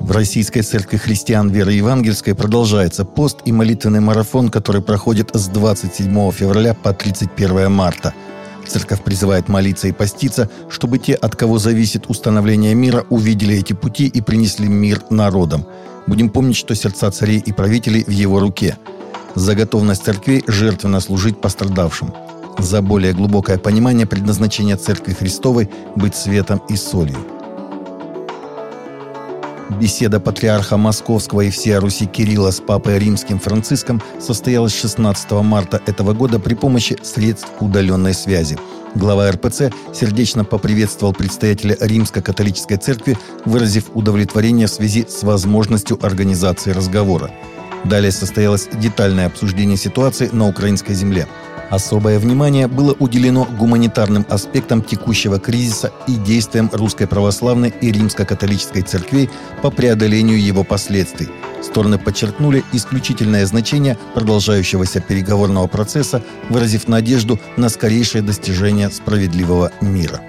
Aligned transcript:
В 0.00 0.10
Российской 0.10 0.60
Церкви 0.60 0.98
Христиан 0.98 1.48
Веры 1.50 1.72
Евангельской 1.72 2.34
продолжается 2.34 3.04
пост 3.04 3.38
и 3.46 3.52
молитвенный 3.52 4.00
марафон, 4.00 4.50
который 4.50 4.82
проходит 4.82 5.30
с 5.32 5.48
27 5.48 6.30
февраля 6.30 6.74
по 6.74 6.92
31 6.92 7.72
марта. 7.72 8.12
Церковь 8.66 9.02
призывает 9.02 9.48
молиться 9.48 9.88
и 9.88 9.92
поститься, 9.92 10.50
чтобы 10.68 10.98
те, 10.98 11.14
от 11.14 11.36
кого 11.36 11.58
зависит 11.58 12.04
установление 12.08 12.74
мира, 12.74 13.06
увидели 13.08 13.56
эти 13.56 13.72
пути 13.72 14.06
и 14.06 14.20
принесли 14.20 14.68
мир 14.68 15.02
народам. 15.10 15.66
Будем 16.06 16.28
помнить, 16.28 16.56
что 16.56 16.74
сердца 16.74 17.10
царей 17.10 17.38
и 17.38 17.52
правителей 17.52 18.04
в 18.04 18.10
его 18.10 18.40
руке. 18.40 18.76
За 19.34 19.54
готовность 19.54 20.04
церквей 20.04 20.44
жертвенно 20.46 21.00
служить 21.00 21.40
пострадавшим. 21.40 22.12
За 22.58 22.82
более 22.82 23.12
глубокое 23.12 23.58
понимание 23.58 24.06
предназначения 24.06 24.76
Церкви 24.76 25.12
Христовой 25.12 25.68
быть 25.96 26.14
светом 26.14 26.62
и 26.68 26.76
солью. 26.76 27.18
Беседа 29.80 30.20
патриарха 30.20 30.76
Московского 30.76 31.40
и 31.40 31.50
всея 31.50 31.80
Руси 31.80 32.06
Кирилла 32.06 32.50
с 32.50 32.60
папой 32.60 32.98
римским 32.98 33.40
Франциском 33.40 34.00
состоялась 34.20 34.78
16 34.78 35.30
марта 35.42 35.80
этого 35.86 36.12
года 36.12 36.38
при 36.38 36.54
помощи 36.54 36.96
средств 37.02 37.48
удаленной 37.60 38.14
связи. 38.14 38.56
Глава 38.94 39.30
РПЦ 39.32 39.72
сердечно 39.92 40.44
поприветствовал 40.44 41.12
предстоятеля 41.12 41.76
Римско-католической 41.80 42.76
церкви, 42.76 43.18
выразив 43.44 43.90
удовлетворение 43.94 44.68
в 44.68 44.70
связи 44.70 45.04
с 45.08 45.24
возможностью 45.24 45.98
организации 46.00 46.70
разговора. 46.70 47.30
Далее 47.84 48.12
состоялось 48.12 48.68
детальное 48.72 49.26
обсуждение 49.26 49.76
ситуации 49.76 50.28
на 50.32 50.46
украинской 50.46 50.94
земле– 50.94 51.26
Особое 51.74 52.20
внимание 52.20 52.68
было 52.68 52.94
уделено 53.00 53.48
гуманитарным 53.58 54.24
аспектам 54.28 54.80
текущего 54.80 55.40
кризиса 55.40 55.92
и 56.06 56.14
действиям 56.14 56.70
Русской 56.72 57.08
Православной 57.08 57.74
и 57.80 57.90
Римско-католической 57.90 58.82
церквей 58.82 59.28
по 59.60 59.72
преодолению 59.72 60.40
его 60.40 60.62
последствий. 60.62 61.28
Стороны 61.64 61.98
подчеркнули 61.98 62.62
исключительное 62.72 63.44
значение 63.44 63.98
продолжающегося 64.14 65.00
переговорного 65.00 65.66
процесса, 65.66 66.22
выразив 66.48 66.86
надежду 66.86 67.40
на 67.56 67.68
скорейшее 67.68 68.22
достижение 68.22 68.88
справедливого 68.90 69.72
мира. 69.80 70.20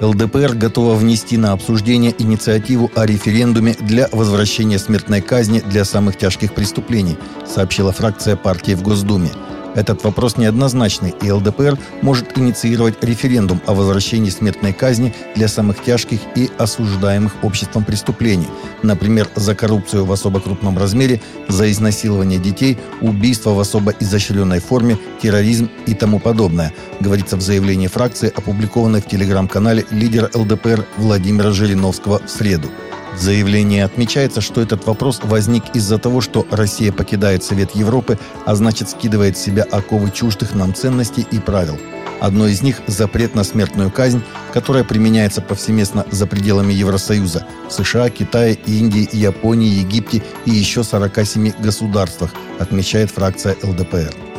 ЛДПР 0.00 0.54
готова 0.54 0.94
внести 0.94 1.36
на 1.36 1.52
обсуждение 1.52 2.14
инициативу 2.18 2.90
о 2.94 3.06
референдуме 3.06 3.74
для 3.80 4.08
возвращения 4.12 4.78
смертной 4.78 5.22
казни 5.22 5.60
для 5.60 5.84
самых 5.84 6.18
тяжких 6.18 6.54
преступлений, 6.54 7.16
сообщила 7.46 7.92
фракция 7.92 8.36
партии 8.36 8.72
в 8.72 8.82
Госдуме– 8.82 9.30
этот 9.76 10.02
вопрос 10.02 10.38
неоднозначный, 10.38 11.14
и 11.22 11.30
ЛДПР 11.30 11.78
может 12.02 12.36
инициировать 12.36 13.02
референдум 13.04 13.60
о 13.66 13.74
возвращении 13.74 14.30
смертной 14.30 14.72
казни 14.72 15.14
для 15.36 15.48
самых 15.48 15.84
тяжких 15.84 16.20
и 16.34 16.50
осуждаемых 16.58 17.32
обществом 17.42 17.84
преступлений, 17.84 18.48
например, 18.82 19.28
за 19.36 19.54
коррупцию 19.54 20.06
в 20.06 20.12
особо 20.12 20.40
крупном 20.40 20.78
размере, 20.78 21.20
за 21.48 21.70
изнасилование 21.70 22.38
детей, 22.38 22.78
убийство 23.02 23.50
в 23.50 23.60
особо 23.60 23.92
изощренной 24.00 24.60
форме, 24.60 24.98
терроризм 25.22 25.68
и 25.86 25.94
тому 25.94 26.18
подобное, 26.18 26.72
говорится 27.00 27.36
в 27.36 27.42
заявлении 27.42 27.86
фракции, 27.86 28.32
опубликованной 28.34 29.02
в 29.02 29.06
телеграм-канале 29.06 29.84
лидера 29.90 30.30
ЛДПР 30.34 30.86
Владимира 30.96 31.52
Жириновского 31.52 32.20
в 32.24 32.30
среду. 32.30 32.68
В 33.16 33.20
заявлении 33.20 33.80
отмечается, 33.80 34.42
что 34.42 34.60
этот 34.60 34.86
вопрос 34.86 35.20
возник 35.22 35.64
из-за 35.74 35.98
того, 35.98 36.20
что 36.20 36.46
Россия 36.50 36.92
покидает 36.92 37.42
Совет 37.42 37.74
Европы, 37.74 38.18
а 38.44 38.54
значит 38.54 38.90
скидывает 38.90 39.38
с 39.38 39.40
себя 39.40 39.62
оковы 39.64 40.10
чуждых 40.10 40.54
нам 40.54 40.74
ценностей 40.74 41.26
и 41.30 41.38
правил. 41.38 41.78
Одно 42.20 42.46
из 42.46 42.62
них– 42.62 42.82
запрет 42.86 43.34
на 43.34 43.44
смертную 43.44 43.90
казнь, 43.90 44.22
которая 44.52 44.84
применяется 44.84 45.40
повсеместно 45.40 46.04
за 46.10 46.26
пределами 46.26 46.74
Евросоюза– 46.74 47.46
США, 47.70 48.10
Китае, 48.10 48.58
Индии, 48.66 49.08
Японии, 49.12 49.80
Египте 49.80 50.22
и 50.44 50.50
еще 50.50 50.84
47 50.84 51.52
государствах, 51.58 52.32
отмечает 52.58 53.10
фракция 53.10 53.56
ЛДПР. 53.62 54.35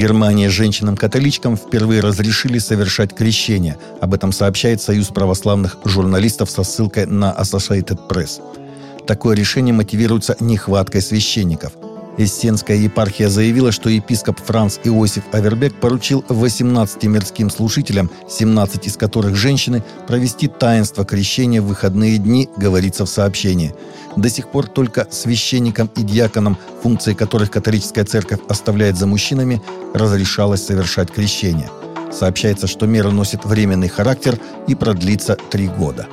Германии 0.00 0.46
женщинам-католичкам 0.46 1.58
впервые 1.58 2.00
разрешили 2.00 2.56
совершать 2.58 3.14
крещение. 3.14 3.76
Об 4.00 4.14
этом 4.14 4.32
сообщает 4.32 4.80
Союз 4.80 5.08
православных 5.08 5.76
журналистов 5.84 6.48
со 6.48 6.62
ссылкой 6.62 7.04
на 7.04 7.36
Associated 7.38 8.08
Press. 8.08 8.40
Такое 9.06 9.36
решение 9.36 9.74
мотивируется 9.74 10.38
нехваткой 10.40 11.02
священников– 11.02 11.74
Эссенская 12.18 12.76
епархия 12.76 13.28
заявила, 13.28 13.72
что 13.72 13.88
епископ 13.88 14.40
Франц 14.40 14.78
Иосиф 14.84 15.24
Авербек 15.32 15.74
поручил 15.74 16.24
18 16.28 17.04
мирским 17.04 17.50
служителям, 17.50 18.10
17 18.28 18.86
из 18.86 18.96
которых 18.96 19.36
женщины, 19.36 19.82
провести 20.06 20.48
таинство 20.48 21.04
крещения 21.04 21.62
в 21.62 21.66
выходные 21.66 22.18
дни, 22.18 22.48
говорится 22.56 23.04
в 23.04 23.08
сообщении. 23.08 23.74
До 24.16 24.28
сих 24.28 24.48
пор 24.48 24.66
только 24.66 25.06
священникам 25.10 25.90
и 25.96 26.02
диаконам, 26.02 26.58
функции 26.82 27.14
которых 27.14 27.50
католическая 27.50 28.04
церковь 28.04 28.40
оставляет 28.48 28.98
за 28.98 29.06
мужчинами, 29.06 29.62
разрешалось 29.94 30.64
совершать 30.64 31.10
крещение. 31.10 31.70
Сообщается, 32.12 32.66
что 32.66 32.86
мера 32.86 33.10
носит 33.10 33.44
временный 33.44 33.88
характер 33.88 34.38
и 34.66 34.74
продлится 34.74 35.36
три 35.50 35.68
года. 35.68 36.06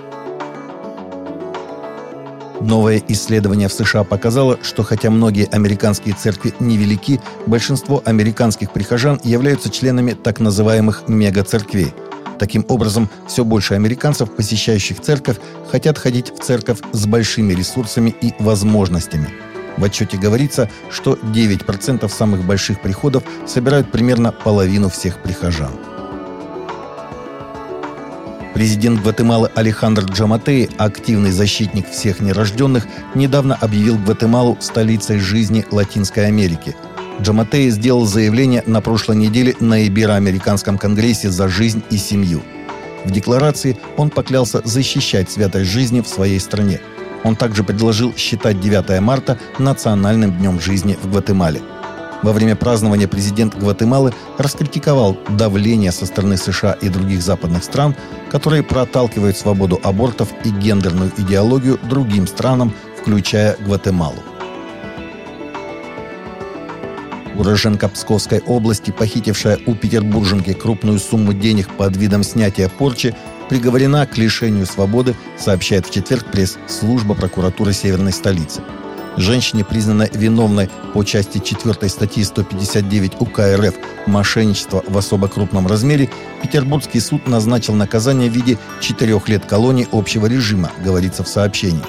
Новое 2.61 3.01
исследование 3.07 3.67
в 3.67 3.73
США 3.73 4.03
показало, 4.03 4.57
что 4.63 4.83
хотя 4.83 5.11
многие 5.11 5.47
американские 5.47 6.15
церкви 6.15 6.53
невелики, 6.59 7.21
большинство 7.45 8.01
американских 8.03 8.71
прихожан 8.71 9.19
являются 9.23 9.69
членами 9.69 10.13
так 10.13 10.39
называемых 10.39 11.07
мегацерквей. 11.07 11.93
Таким 12.39 12.65
образом, 12.67 13.09
все 13.27 13.43
больше 13.43 13.75
американцев, 13.75 14.31
посещающих 14.35 15.01
церковь, 15.01 15.37
хотят 15.71 15.97
ходить 15.97 16.31
в 16.31 16.43
церковь 16.43 16.79
с 16.93 17.05
большими 17.05 17.53
ресурсами 17.53 18.15
и 18.21 18.33
возможностями. 18.39 19.29
В 19.77 19.83
отчете 19.83 20.17
говорится, 20.17 20.69
что 20.89 21.13
9% 21.13 22.07
самых 22.09 22.43
больших 22.43 22.81
приходов 22.81 23.23
собирают 23.45 23.91
примерно 23.91 24.31
половину 24.31 24.89
всех 24.89 25.21
прихожан. 25.21 25.71
Президент 28.57 29.03
Гватемалы 29.03 29.51
Алехандр 29.53 30.05
Джаматеи, 30.05 30.67
активный 30.79 31.29
защитник 31.29 31.87
всех 31.91 32.21
нерожденных, 32.21 32.87
недавно 33.13 33.53
объявил 33.53 33.99
Гватемалу 33.99 34.57
столицей 34.61 35.19
жизни 35.19 35.63
Латинской 35.69 36.25
Америки. 36.25 36.75
Джаматеи 37.21 37.69
сделал 37.69 38.07
заявление 38.07 38.63
на 38.65 38.81
прошлой 38.81 39.17
неделе 39.17 39.55
на 39.59 39.85
Ибероамериканском 39.85 40.79
конгрессе 40.79 41.29
за 41.29 41.47
жизнь 41.47 41.83
и 41.91 41.97
семью. 41.97 42.41
В 43.05 43.11
декларации 43.11 43.77
он 43.95 44.09
поклялся 44.09 44.63
защищать 44.65 45.29
святость 45.29 45.69
жизни 45.69 46.01
в 46.01 46.07
своей 46.07 46.39
стране. 46.39 46.81
Он 47.23 47.35
также 47.35 47.63
предложил 47.63 48.15
считать 48.17 48.59
9 48.59 48.99
марта 49.01 49.37
национальным 49.59 50.35
днем 50.35 50.59
жизни 50.59 50.97
в 50.99 51.11
Гватемале– 51.11 51.61
во 52.23 52.33
время 52.33 52.55
празднования 52.55 53.07
президент 53.07 53.55
Гватемалы 53.55 54.13
раскритиковал 54.37 55.17
давление 55.29 55.91
со 55.91 56.05
стороны 56.05 56.37
США 56.37 56.73
и 56.73 56.89
других 56.89 57.21
западных 57.21 57.63
стран, 57.63 57.95
которые 58.31 58.63
проталкивают 58.63 59.37
свободу 59.37 59.79
абортов 59.83 60.29
и 60.43 60.49
гендерную 60.49 61.11
идеологию 61.17 61.79
другим 61.83 62.27
странам, 62.27 62.73
включая 62.99 63.55
Гватемалу. 63.59 64.23
Уроженка 67.37 67.87
Псковской 67.87 68.39
области, 68.39 68.89
похитившая 68.89 69.59
у 69.67 69.75
петербурженки 69.75 70.53
крупную 70.53 70.97
сумму 70.99 71.33
денег 71.33 71.69
под 71.69 71.95
видом 71.95 72.23
снятия 72.23 72.67
порчи, 72.67 73.15
приговорена 73.47 74.07
к 74.07 74.17
лишению 74.17 74.65
свободы, 74.65 75.15
сообщает 75.37 75.85
в 75.85 75.91
четверг 75.91 76.25
пресс-служба 76.31 77.13
прокуратуры 77.13 77.73
Северной 77.73 78.11
столицы. 78.11 78.61
Женщине, 79.17 79.65
признанной 79.65 80.11
виновной 80.13 80.69
по 80.93 81.03
части 81.03 81.39
4 81.39 81.89
статьи 81.89 82.23
159 82.23 83.13
УК 83.19 83.39
РФ 83.55 83.73
«Мошенничество 84.05 84.83
в 84.87 84.95
особо 84.95 85.27
крупном 85.27 85.65
размере», 85.65 86.09
Петербургский 86.43 86.99
суд 86.99 87.27
назначил 87.27 87.73
наказание 87.73 88.29
в 88.29 88.33
виде 88.33 88.59
4 88.79 89.19
лет 89.25 89.45
колонии 89.45 89.87
общего 89.91 90.27
режима, 90.27 90.71
говорится 90.85 91.23
в 91.23 91.27
сообщении. 91.27 91.81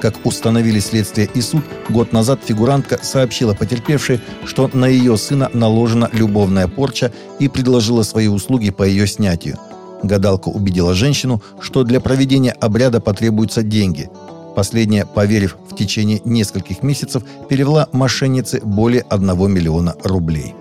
Как 0.00 0.14
установили 0.24 0.78
следствие 0.78 1.28
и 1.34 1.40
суд, 1.40 1.64
год 1.88 2.12
назад 2.12 2.40
фигурантка 2.44 3.00
сообщила 3.02 3.54
потерпевшей, 3.54 4.20
что 4.44 4.70
на 4.72 4.86
ее 4.86 5.16
сына 5.16 5.50
наложена 5.52 6.10
любовная 6.12 6.68
порча 6.68 7.12
и 7.40 7.48
предложила 7.48 8.04
свои 8.04 8.28
услуги 8.28 8.70
по 8.70 8.84
ее 8.84 9.08
снятию. 9.08 9.58
Гадалка 10.04 10.48
убедила 10.48 10.94
женщину, 10.94 11.42
что 11.60 11.82
для 11.82 12.00
проведения 12.00 12.52
обряда 12.52 13.00
потребуются 13.00 13.62
деньги– 13.62 14.08
Последняя, 14.54 15.06
поверив 15.06 15.56
в 15.70 15.74
течение 15.74 16.20
нескольких 16.24 16.82
месяцев, 16.82 17.22
перевела 17.48 17.88
мошеннице 17.92 18.60
более 18.62 19.02
1 19.08 19.50
миллиона 19.50 19.94
рублей. 20.04 20.54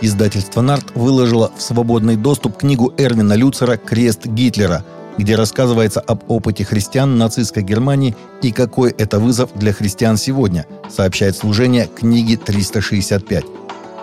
Издательство 0.00 0.62
«Нарт» 0.62 0.96
выложило 0.96 1.52
в 1.56 1.62
свободный 1.62 2.16
доступ 2.16 2.56
книгу 2.56 2.92
Эрвина 2.98 3.34
Люцера 3.34 3.76
«Крест 3.76 4.26
Гитлера». 4.26 4.84
где 5.18 5.36
рассказывается 5.36 6.00
об 6.00 6.30
опыте 6.30 6.64
христиан 6.64 7.18
нацистской 7.18 7.62
Германии 7.62 8.16
и 8.40 8.50
какой 8.50 8.92
это 8.92 9.20
вызов 9.20 9.50
для 9.54 9.72
христиан 9.72 10.16
сегодня, 10.16 10.66
сообщает 10.88 11.36
служение 11.36 11.86
книги 11.86 12.36
365. 12.36 13.44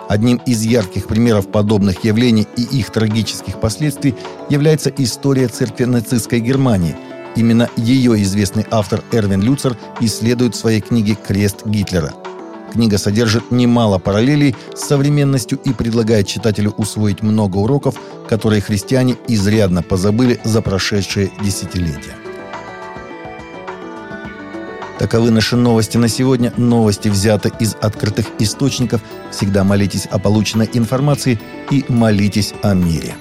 Одним 0.08 0.40
из 0.46 0.62
ярких 0.62 1.06
примеров 1.06 1.48
подобных 1.48 2.04
явлений 2.04 2.46
и 2.56 2.62
их 2.62 2.90
трагических 2.90 3.60
последствий 3.60 4.14
является 4.48 4.90
история 4.96 5.48
церкви 5.48 5.84
нацистской 5.84 6.40
Германии. 6.40 6.96
Именно 7.36 7.68
ее 7.76 8.20
известный 8.22 8.66
автор 8.70 9.02
Эрвин 9.12 9.42
Люцер 9.42 9.76
исследует 10.00 10.54
в 10.54 10.58
своей 10.58 10.80
книге 10.80 11.14
«Крест 11.14 11.66
Гитлера». 11.66 12.12
Книга 12.72 12.98
содержит 12.98 13.50
немало 13.50 13.98
параллелей 13.98 14.54
с 14.74 14.86
современностью 14.86 15.58
и 15.64 15.72
предлагает 15.72 16.28
читателю 16.28 16.72
усвоить 16.76 17.22
много 17.22 17.56
уроков, 17.56 17.96
которые 18.28 18.62
христиане 18.62 19.16
изрядно 19.26 19.82
позабыли 19.82 20.40
за 20.44 20.62
прошедшие 20.62 21.30
десятилетия. 21.42 22.14
Таковы 25.00 25.30
наши 25.30 25.56
новости 25.56 25.96
на 25.96 26.08
сегодня. 26.08 26.52
Новости 26.58 27.08
взяты 27.08 27.50
из 27.58 27.74
открытых 27.80 28.26
источников. 28.38 29.00
Всегда 29.30 29.64
молитесь 29.64 30.06
о 30.06 30.18
полученной 30.18 30.68
информации 30.74 31.40
и 31.70 31.84
молитесь 31.88 32.52
о 32.62 32.74
мире. 32.74 33.14